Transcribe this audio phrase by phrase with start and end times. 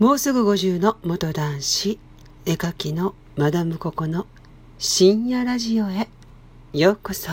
[0.00, 2.00] もうすぐ50の元男子、
[2.46, 4.26] 絵描きのマダムココの
[4.76, 6.08] 深夜ラジオへ
[6.72, 7.30] ようこそ。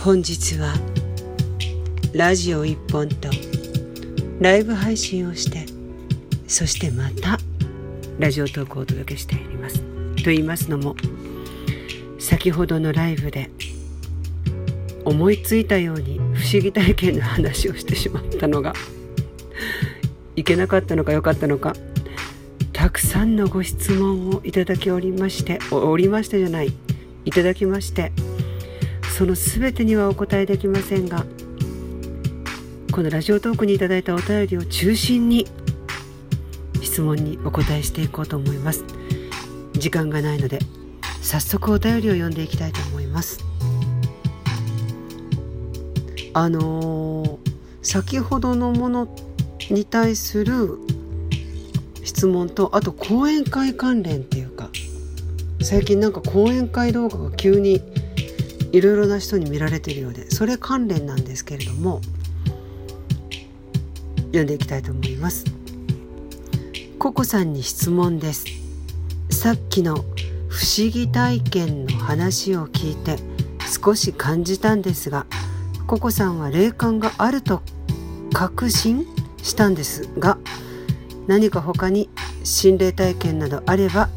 [0.00, 0.72] 本日は
[2.12, 3.28] ラジオ一本と
[4.38, 5.66] ライブ配信をして
[6.46, 7.38] そしてまた
[8.20, 9.80] ラジオトークをお届けしています
[10.22, 10.94] と言いますのも
[12.24, 13.50] 先ほどのライブで
[15.04, 18.72] 思いついたように不思議体験の話をしてしまったのが
[20.34, 21.74] いけなかったのか良かったのか
[22.72, 26.72] たくさんのご質問をいただきおりましておりましてじゃない
[27.26, 28.10] いただきまして
[29.18, 31.26] その全てにはお答えできませんが
[32.90, 35.46] このラジオトークにいただいたお便りを中心に
[36.80, 38.84] 質問にお答えしていこうと思います。
[39.74, 40.60] 時間がないので
[41.24, 43.40] 早速お便りを読んでいきたいと思います。
[46.34, 47.38] あのー、
[47.80, 49.08] 先ほどのもの
[49.70, 50.78] に対する
[52.04, 54.68] 質問とあと講演会関連っていうか
[55.62, 57.80] 最近なんか講演会動画が急に
[58.72, 62.00] いろいろな人に見られてるようでそれ関連なんですけれども
[64.26, 65.44] 読んでいきたいと思います。
[66.98, 68.44] ココさんに質問です。
[69.30, 70.04] さっきの
[70.54, 73.16] 不思議体験の話を聞いて
[73.68, 75.26] 少し感じたんですが
[75.88, 77.60] ココさんは霊感があると
[78.32, 79.04] 確信
[79.42, 80.38] したんですが
[81.26, 82.08] 何か他に
[82.44, 84.08] 心霊体験などあれば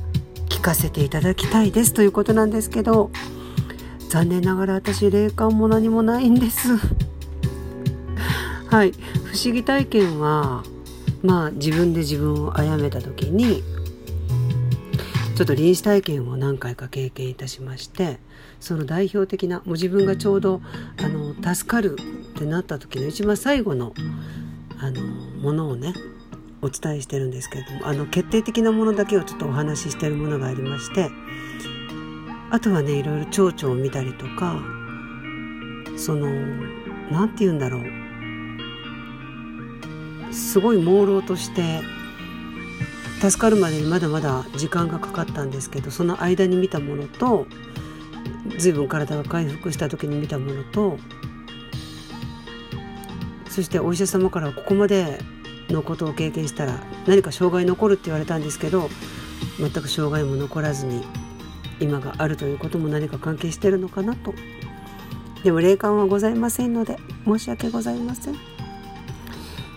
[0.48, 3.10] 聞かせていただきたいですということなんですけど
[4.10, 6.78] 残念ながら私霊感も何もないんです。
[8.70, 8.92] はい。
[9.26, 10.64] 不思議体験は
[11.24, 13.64] まあ自分で自分を殺めた時に
[15.38, 18.18] ちょっと臨死体験を何回か経験いたしまして
[18.60, 20.62] その代表的なもう自分がちょうど
[20.98, 21.96] あの助かる
[22.34, 23.94] ってなった時の一番最後の
[24.80, 25.94] あのものをね
[26.64, 31.12] お伝えしてるんですけれどもあの決定的なものだけをちょっとお話ししてるものがありまして
[32.50, 34.60] あとはねいろいろ蝶々を見たりとか
[35.98, 36.32] その
[37.12, 38.08] 何て言うんだろう。
[40.34, 41.82] すごい朦朧として
[43.20, 47.48] 助かるまでにまだまだ時間がかかったんですけどその間に見たものと
[48.58, 50.98] 随分体が回復した時に見たものと
[53.50, 55.20] そしてお医者様からここまで
[55.70, 58.90] のことを経験したら何か障害残るって言われたんですけど
[59.60, 61.04] 全く障害も残らずに
[61.80, 64.34] 今があるということも何か関係してるのかなと。
[65.44, 68.36] でも霊感はございませんので申し訳ございません。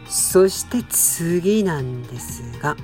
[0.09, 2.77] そして次なんですが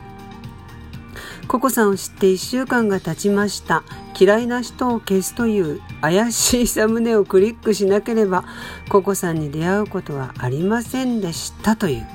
[1.48, 3.84] ココさんを知って1週間が経ちました。
[4.18, 8.44] 嫌いな人を消すという怪しいサムネをクリックしなければ
[8.88, 12.06] ココさんに出会うことはありませんでしたという。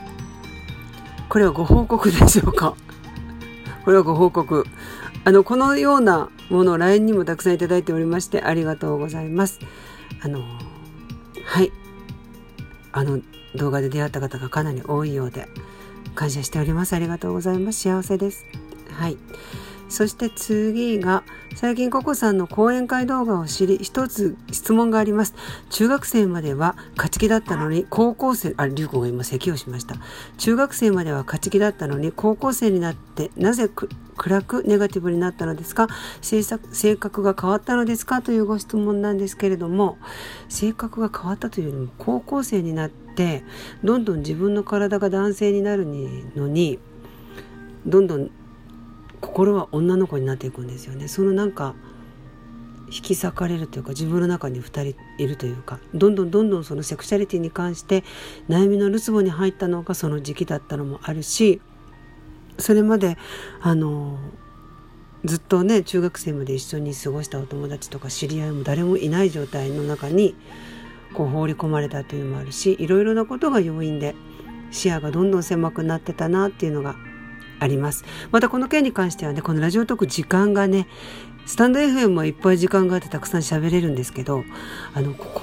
[1.30, 2.76] これはご報告でしょうか？
[3.86, 4.66] これはご報告。
[5.24, 9.60] あのこのようなものを LINE にもたくさんいただいておりましてありがとうございます。
[10.22, 10.42] あの
[11.46, 11.72] はい。
[12.92, 13.22] あの
[13.56, 15.48] 動画で出会った方がかなり多いようで
[16.16, 16.94] 感謝しております。
[16.94, 17.82] ありがとうございます。
[17.82, 18.46] 幸せです。
[18.94, 19.18] はい。
[19.90, 21.24] そして次が
[21.58, 25.36] 最近ココさんの講演会動画を知り一つ質問があります。
[25.70, 29.96] 中学生までは勝ち気だったのに高校生あ龍子が今咳をしました。
[30.38, 33.70] 中学生までは勝ち気だったのに高校生になってなぜ
[34.16, 35.90] 暗くネガティブになったのですか？
[36.22, 38.22] 性格が変わったのですか？
[38.22, 39.98] というご質問なんですけれども
[40.48, 43.44] 性格が変わったというよりも高校生になって
[43.84, 46.80] どんどん自分の体が男性になるのに
[47.86, 48.32] どんどん
[49.22, 51.08] 心は女の子になっていくんですよね。
[51.08, 51.76] そのなんか
[52.88, 58.04] 引き裂かれるというか自分の中に2人いるというかどんどんどんどんそのセクシャリティに関して
[58.50, 61.62] 悩みのるつぼに入ったのがその時期だったのもあるし
[62.58, 63.18] それまで
[63.62, 64.20] あの
[65.24, 70.36] ずっとね中学生まで一緒に過ごしたお友達とか知り合いも誰もいない状態の中に
[71.14, 74.16] こう放り込まれたというのもあるしいろいろなことが要因で
[74.72, 76.96] 視野がどんどん狭くなってたなっていうのが
[77.62, 78.04] あります。
[78.32, 80.88] またこの件に関してはね、このラジオトーク時間がね、
[81.46, 84.44] スタンド FM もいっぱい時間があってたくさん喋れるんですけど、
[84.94, 85.42] あの、ここ、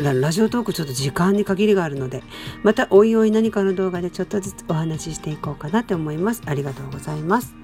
[0.00, 2.22] ラジオトークちょっと時間に限りがあるので、
[2.62, 6.42] またおいおい何かの動画でちょっとずつお話ししていこうかなって思います。
[6.46, 7.54] ありがとうございます。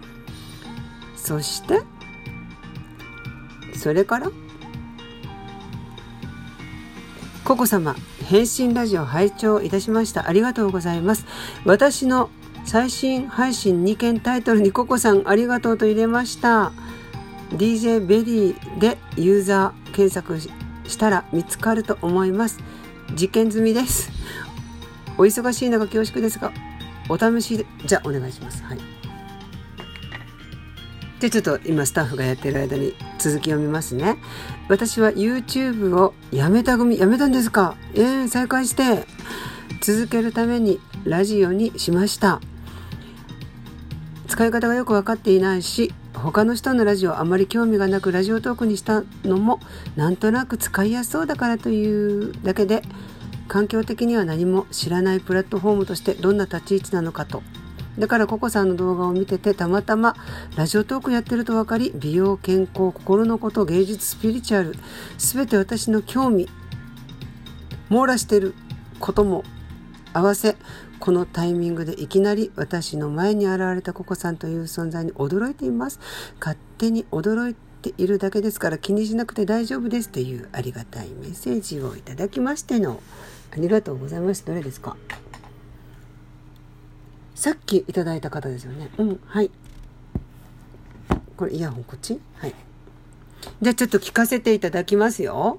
[1.17, 1.81] そして、
[3.75, 4.31] それから、
[7.45, 7.97] ココ様、
[8.27, 10.29] 返信ラジオ拝聴いたしました。
[10.29, 11.25] ありがとうございます。
[11.65, 12.29] 私の
[12.69, 16.73] 最新配信2件タイトルにココさんありがとうと入れました。
[17.53, 22.61] DJ ベリーでユーザー検索したら見つかると思います
[23.19, 24.11] 実験済みです
[25.17, 26.53] お忙しい中恐縮ですが
[27.09, 28.79] お試しでじゃあお願いしますはい
[31.21, 34.19] じゃあちょっと今スタッフがやってる間に続き読みますね。
[34.69, 37.77] 私は YouTube をやめた組、やめたんですか？
[37.95, 39.07] えー、再開して
[39.81, 42.41] 続けるためにラジオにしました。
[44.39, 49.59] 使い方がよく分かっていないし、他の人のラジオあまり興味がなくラジオトークにしたのも
[49.97, 52.83] なんとなく使いやすそうだからというだけで
[53.49, 57.43] 環境的には何も知らないプラットフォームとしてどんな立ち位置なのかと。
[57.99, 60.15] だからココさんの動画を見ててたまたま
[60.55, 64.77] ラジオトークやってると分かり美容健康心のこと芸術スピリチュアル
[65.17, 66.49] 全て私の興味
[67.89, 68.55] 網羅してる
[69.01, 69.43] ことも
[70.13, 70.57] 合わせ
[71.01, 76.01] このタイミングでいきなり私の前に現れたココさんという存在に驚いています
[76.41, 83.01] 勝手に驚いているだけですから気にしなくて大丈夫ですというありがたいメッセージをいただきましての
[83.53, 84.97] ありがとうございますどれですか？
[87.35, 88.91] さっきいただいた方ですよね。
[88.99, 89.51] うん、はい。
[91.37, 92.21] これイヤホンこっち？
[92.35, 92.55] はい。
[93.63, 95.59] じゃあちょっと聞かせていただきますよ。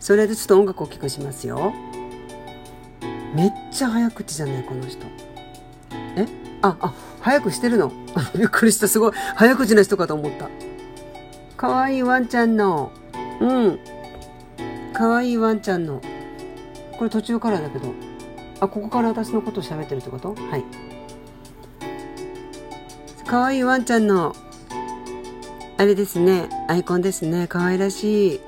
[0.00, 1.74] それでちょっと音楽を聴くしますよ。
[3.34, 5.06] めっちゃ早口じゃないこの人。
[6.16, 6.26] え？
[6.62, 7.92] あ、あ、早くしてるの
[8.36, 8.88] びっくりした。
[8.88, 9.12] すごい。
[9.34, 10.48] 早口な人かと思った。
[11.56, 12.92] かわいいワンちゃんの。
[13.40, 13.78] うん。
[14.92, 16.00] かわいいワンちゃんの。
[16.96, 17.92] これ途中からだけど。
[18.60, 20.34] あここから私のことを喋ってるってこと？
[20.34, 20.64] はい
[23.26, 24.36] かわいいワンちゃんの
[25.76, 28.40] あれですねアイコンですね可愛らしい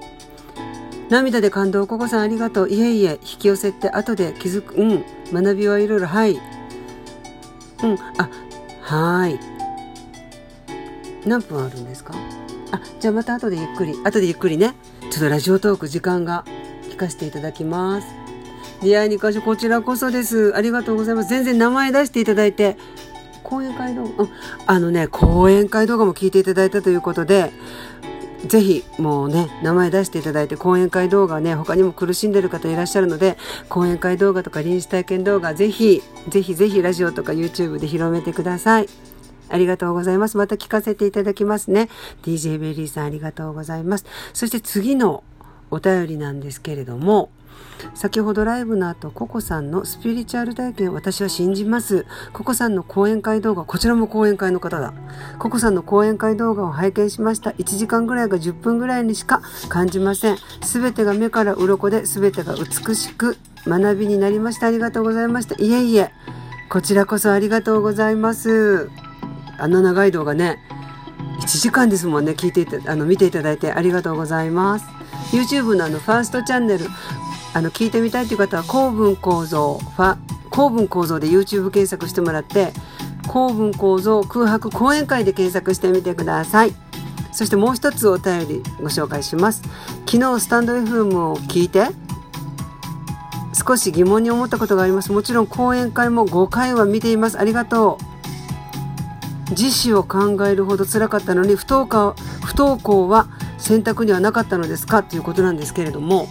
[1.08, 1.87] 涙で感動。
[1.87, 2.69] ココさんありがとう。
[2.69, 3.19] いえいえ。
[3.23, 4.75] 引き寄せて後で気づく。
[4.75, 5.05] うん。
[5.32, 6.06] 学びはいろいろ。
[6.06, 6.32] はい。
[7.82, 7.99] うん。
[8.19, 8.29] あ
[8.82, 9.38] はい。
[11.25, 12.14] 何分あるんですか？
[12.73, 13.94] あじゃあまた後でゆっくり。
[14.05, 14.75] 後でゆっくりね。
[15.11, 16.44] ちょっとラジオトーク時間が
[16.91, 18.06] 聞かせていただきます。
[18.82, 20.55] 出会いに箇所こちらこそです。
[20.56, 21.31] ありがとうございます。
[21.31, 22.76] 全然名前出していただいて、
[23.43, 24.31] 講演会動画、うん、
[24.67, 27.52] あのね、講演会動画も聞いていただいたということで、
[28.46, 33.37] ぜひもうね、名前出していただいて、講演会動画ね、他にも苦しんでる方いらっしゃるので、
[33.69, 38.88] 講演会動画とか臨時体験動画、ぜひ、ぜひぜひラジオとか YouTube で広めてください。
[39.48, 40.37] ありがとうございます。
[40.37, 41.88] また聞かせていただきますね。
[42.22, 44.06] DJ ベリーさんありがとうございます。
[44.32, 45.22] そして次の
[45.70, 47.31] お便りなんですけれども、
[47.94, 52.06] 先ほどライブの後、ココさんのスピリチュアル体験、私は信じます。
[52.32, 54.93] ココさんの講演会動画、こちらも講演会の方だ。
[55.38, 57.50] ココさんの講演会動画を拝見しました。
[57.50, 60.37] 1時間ぐらいが10分ぐらいにしか感じません。
[60.62, 63.37] すべてが目から鱗で、すべてが美しく
[63.67, 64.67] 学びになりました。
[64.67, 65.55] ありがとうございました。
[65.62, 66.12] いえいえ、
[66.69, 68.91] こちらこそありがとうございます。
[69.59, 70.59] あの長い動画ね、
[71.41, 74.87] 1時間ですもんね、聞いていた、あの、見ていただいてありがとうございます。
[75.32, 76.85] YouTube のあの、ファーストチャンネル、
[77.54, 80.16] あの聞いてみたいという方は公文構造ファ
[80.50, 82.72] 公文構造で YouTube 検索してもらって
[83.28, 86.75] 公文構造空白講演会で検索してみてください。
[87.32, 89.62] そしてもう一つお便りご紹介します。
[90.06, 91.88] 昨日スタンド FM を聞いて
[93.52, 95.12] 少し疑問に思ったことがあります。
[95.12, 97.38] もちろん講演会も5回は見ています。
[97.38, 99.50] ありがとう。
[99.50, 102.14] 自死を考えるほど辛かったのに不登校
[102.44, 103.28] 不登校は
[103.58, 105.02] 選択にはなかったのですか？
[105.02, 106.28] ということなんですけれども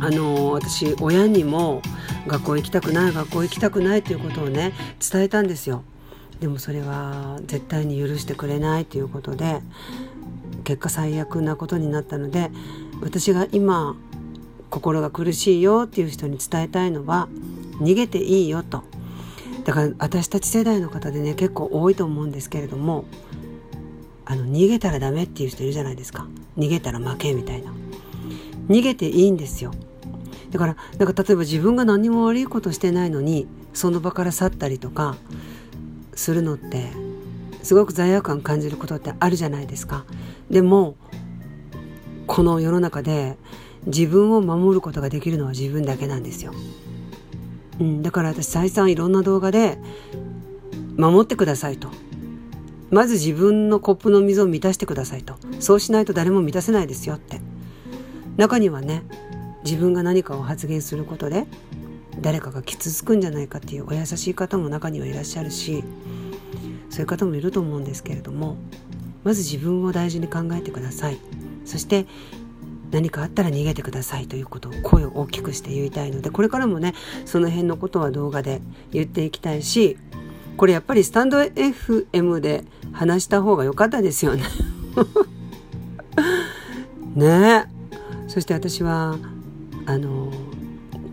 [0.00, 1.82] あの私親にも
[2.26, 5.82] 学校行きたくない学校行きたくないということをね伝えたんですよ。
[6.40, 9.60] でもそれは絶対に許してくれないということで
[10.64, 12.50] 結果最悪なことになったので
[13.00, 13.96] 私が今
[14.68, 17.28] 心が苦しいよっていう人に伝えたいのは
[17.80, 18.82] 逃げていいよと。
[19.64, 23.06] だから私たち世代の方でね結構多いと思うんですけれども
[24.26, 26.26] あの逃げたらダメっていう人いるじゃないですか。
[26.58, 27.72] 逃げたら負けみたいな。
[28.68, 29.72] 逃げていいんですよ。
[30.50, 35.16] だからなんか例えば自分が何も悪いことしてないのにその場から去ったりとか
[36.14, 36.92] するのって
[37.62, 40.04] すごく罪悪感感じることってあるじゃないですか。
[40.50, 40.96] でも
[42.26, 43.36] この世の中で
[43.86, 46.54] 自分を守ることができるのは自分だけなんですよ、
[47.80, 49.78] うん、だから私再三いろんな動画で
[50.96, 51.88] 守ってくださいと。
[52.90, 55.34] まず自分のコップの水を満たしてくださいと。
[55.58, 57.40] そうしないと誰も満たせないですよって。
[58.36, 59.02] 中にはね
[59.64, 61.46] 自分が何かを発言することで
[62.20, 65.84] 誰かが傷つくんじゃないかっていうお優しい方も中にはいらっしゃるし
[66.90, 68.56] そういう方もいると思うんですけれども
[69.24, 71.18] まず自分を大事に考えてください。
[71.64, 72.06] そして
[72.90, 78.60] 何かあったら逃げてくださいということを声を大きくして言いたいのでこれからもねその辺のことは動画で
[78.92, 79.96] 言っていきたいし
[80.56, 84.44] これやっぱりスタンド FM で話した方が良かったですよね。
[87.16, 87.66] ね。
[87.68, 87.73] え
[88.34, 89.16] そして私は
[89.86, 90.32] あの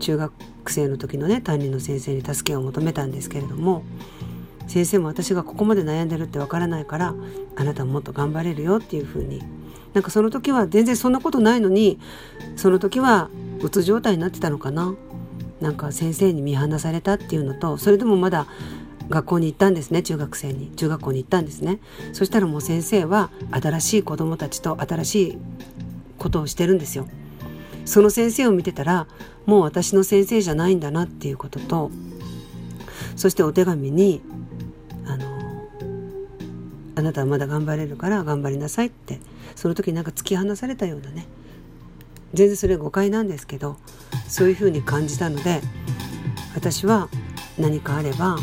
[0.00, 0.32] 中学
[0.66, 3.84] 生の時のね担任の先生に助けを求めたんですけれども
[4.66, 7.14] 先生も私がここまで悩んでるってわからないから
[7.54, 9.40] あなたももっと頑張れるよっていうふうに。
[9.94, 12.00] なんかその時は全然そんなことないのに
[12.56, 13.28] その時は
[13.60, 14.94] うつ状態になってたのかな。
[15.60, 18.48] なんか先生に見放されたっていうのとそれでもまだ
[19.10, 20.72] 学校に行ったんですね中学生に。
[20.72, 21.78] 中学校に行ったんですね。
[22.12, 25.38] そしたらもう先生は新しい子どもたちと新しい
[26.22, 27.08] ことをしてるんですよ。
[27.84, 29.08] その先生を見てたら
[29.44, 31.90] もう私の先生じゃないんだなっていうことと
[33.16, 34.22] そしてお手紙に
[35.04, 35.26] あの
[36.94, 39.18] あなたはまだ頑張れるから頑張りなさいって
[39.56, 41.26] その時になんか突き放されたようなね
[42.34, 43.76] 全然それは誤解なんですけど
[44.28, 45.60] そういうふうに感じたので
[46.54, 47.08] 私は
[47.58, 48.38] 何かあれば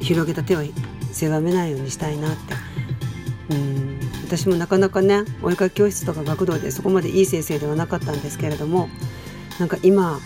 [0.00, 0.62] 広げた手は
[1.12, 2.54] 狭めないようにしたいなって
[3.50, 8.88] うん私もなかなかねお絵描き教室とか学童でそこまでいい先生ではなかったんですけれども
[9.60, 10.18] なんか今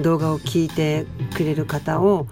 [0.00, 2.26] 動画を聞いてくれる方を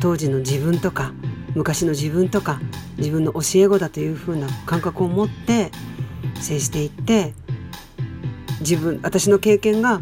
[0.00, 1.12] 当時の自分とか
[1.54, 2.60] 昔の自分とか
[2.96, 5.70] 自分の教え子だというふうな感覚を持って
[6.40, 7.34] 接していって
[8.60, 10.00] 自分私の経験が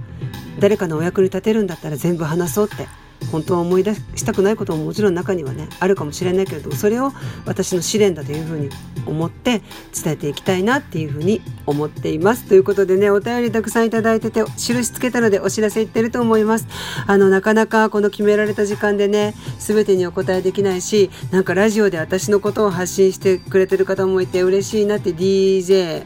[0.60, 2.86] 誰かのお役に立てるんだったら全部話そうって
[3.30, 7.12] 本当は思い出したくないことももちろん中にはねあるかもしれないけれどそれを
[7.44, 8.70] 私の試練だというふうに
[9.06, 16.66] 思って伝えていきたいなっていうふうに思っていますということでねお便りたくさんいただいてて印つけたのでお知らせいってると思います。
[17.06, 26.04] あのなかなかこの決められた時間でね全てにお答えできないしなんかラジオで私のことを発信してくれてる方もいて嬉しいなって DJ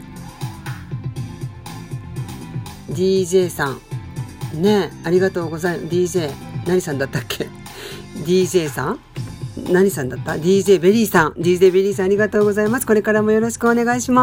[2.89, 3.81] DJ さん。
[4.61, 5.95] ねありがとうございます。
[5.95, 7.47] DJ 何さんだったっけ
[8.25, 8.99] ？DJ さん？
[9.71, 11.31] 何さんだった ?DJ ベリーさん。
[11.33, 12.87] DJ ベリーさんありがとうございます。
[12.87, 14.19] これからもよろしくお願いします。